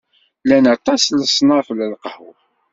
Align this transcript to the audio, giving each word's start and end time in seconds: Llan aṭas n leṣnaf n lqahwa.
Llan 0.43 0.65
aṭas 0.75 1.03
n 1.07 1.19
leṣnaf 1.23 1.67
n 1.77 1.79
lqahwa. 1.91 2.33